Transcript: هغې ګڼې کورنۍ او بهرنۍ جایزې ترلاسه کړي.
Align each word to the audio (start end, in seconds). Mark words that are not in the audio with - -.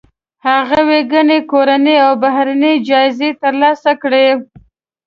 هغې 0.47 0.99
ګڼې 1.13 1.39
کورنۍ 1.51 1.95
او 2.05 2.11
بهرنۍ 2.23 2.75
جایزې 2.89 3.29
ترلاسه 3.41 3.91
کړي. 4.01 4.27